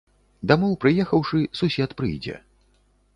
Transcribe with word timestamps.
Дамоў 0.51 0.71
прыехаўшы, 0.85 1.41
сусед 1.59 1.93
прыйдзе. 1.99 2.35